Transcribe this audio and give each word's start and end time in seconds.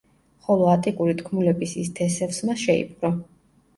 ხოლო 0.45 0.69
ატიკური 0.75 1.13
თქმულების 1.21 1.75
ის 1.85 1.93
თესევსმა 2.01 2.57
შეიპყრო. 2.67 3.13